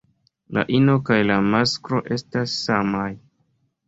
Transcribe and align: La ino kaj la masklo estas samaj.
La 0.57 0.61
ino 0.77 0.95
kaj 1.09 1.17
la 1.31 1.35
masklo 1.55 1.99
estas 2.15 2.57
samaj. 2.63 3.07